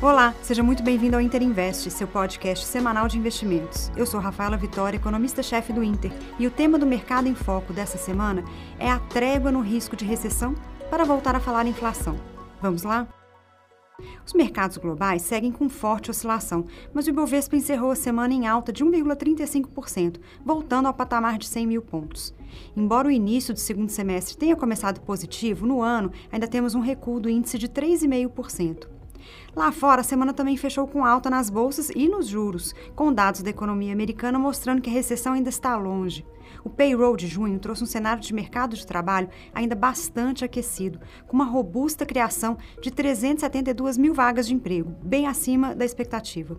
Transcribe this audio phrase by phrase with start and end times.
[0.00, 3.90] Olá, seja muito bem-vindo ao Inter Invest, seu podcast semanal de investimentos.
[3.96, 7.98] Eu sou Rafaela Vitória, economista-chefe do Inter, e o tema do Mercado em Foco dessa
[7.98, 8.44] semana
[8.78, 10.54] é a trégua no risco de recessão
[10.88, 12.14] para voltar a falar em inflação.
[12.62, 13.08] Vamos lá?
[14.24, 18.72] Os mercados globais seguem com forte oscilação, mas o Ibovespa encerrou a semana em alta
[18.72, 22.32] de 1,35%, voltando ao patamar de 100 mil pontos.
[22.76, 27.18] Embora o início do segundo semestre tenha começado positivo, no ano ainda temos um recuo
[27.18, 28.97] do índice de 3,5%.
[29.54, 33.42] Lá fora, a semana também fechou com alta nas bolsas e nos juros, com dados
[33.42, 36.24] da economia americana mostrando que a recessão ainda está longe.
[36.64, 41.34] O payroll de junho trouxe um cenário de mercado de trabalho ainda bastante aquecido, com
[41.34, 46.58] uma robusta criação de 372 mil vagas de emprego, bem acima da expectativa.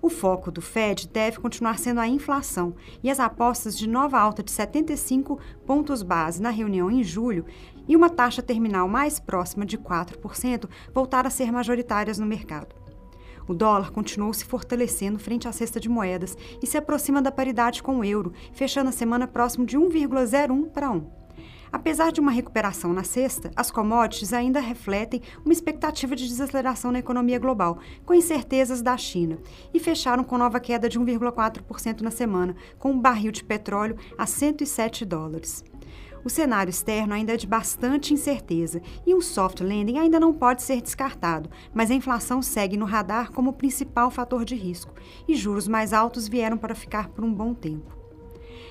[0.00, 4.42] O foco do Fed deve continuar sendo a inflação, e as apostas de nova alta
[4.42, 7.44] de 75 pontos base na reunião em julho
[7.88, 12.74] e uma taxa terminal mais próxima de 4% voltaram a ser majoritárias no mercado.
[13.46, 17.82] O dólar continuou se fortalecendo frente à cesta de moedas e se aproxima da paridade
[17.82, 21.23] com o euro, fechando a semana próximo de 1,01 para 1.
[21.74, 27.00] Apesar de uma recuperação na sexta, as commodities ainda refletem uma expectativa de desaceleração na
[27.00, 29.38] economia global, com incertezas da China,
[29.74, 34.24] e fecharam com nova queda de 1,4% na semana, com um barril de petróleo a
[34.24, 35.64] 107 dólares.
[36.24, 40.62] O cenário externo ainda é de bastante incerteza e um soft landing ainda não pode
[40.62, 44.94] ser descartado, mas a inflação segue no radar como principal fator de risco
[45.26, 48.03] e juros mais altos vieram para ficar por um bom tempo.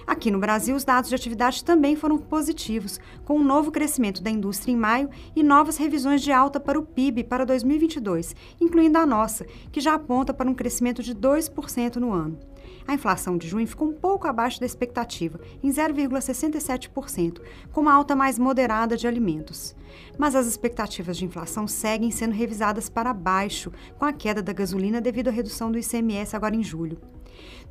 [0.06, 4.30] Aqui no Brasil, os dados de atividade também foram positivos, com um novo crescimento da
[4.30, 9.06] indústria em maio e novas revisões de alta para o PIB para 2022, incluindo a
[9.06, 12.38] nossa, que já aponta para um crescimento de 2% no ano.
[12.86, 18.16] A inflação de junho ficou um pouco abaixo da expectativa, em 0,67%, com uma alta
[18.16, 19.74] mais moderada de alimentos.
[20.18, 25.00] Mas as expectativas de inflação seguem sendo revisadas para baixo, com a queda da gasolina
[25.00, 27.00] devido à redução do ICMS agora em julho.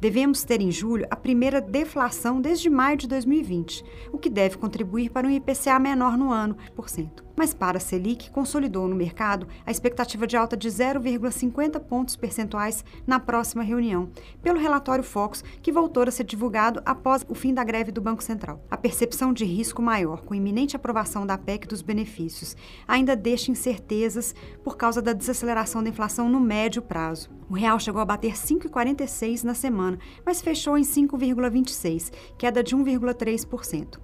[0.00, 5.10] Devemos ter em julho a primeira deflação desde maio de 2020, o que deve contribuir
[5.10, 7.24] para um IPCA menor no ano, por cento.
[7.36, 12.84] Mas para a Selic, consolidou no mercado a expectativa de alta de 0,50 pontos percentuais
[13.06, 14.10] na próxima reunião,
[14.42, 18.22] pelo relatório Focus, que voltou a ser divulgado após o fim da greve do Banco
[18.22, 18.62] Central.
[18.70, 22.56] A percepção de risco maior com iminente aprovação da PEC dos benefícios
[22.86, 27.30] ainda deixa incertezas por causa da desaceleração da inflação no médio prazo.
[27.52, 34.00] O real chegou a bater 5,46 na semana, mas fechou em 5,26, queda de 1,3%.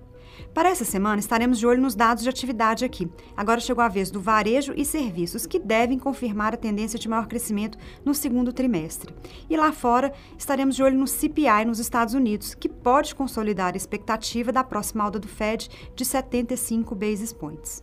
[0.53, 3.10] Para essa semana, estaremos de olho nos dados de atividade aqui.
[3.34, 7.26] Agora chegou a vez do varejo e serviços, que devem confirmar a tendência de maior
[7.26, 9.14] crescimento no segundo trimestre.
[9.48, 13.78] E lá fora, estaremos de olho no CPI nos Estados Unidos, que pode consolidar a
[13.78, 17.82] expectativa da próxima alta do Fed de 75 basis points.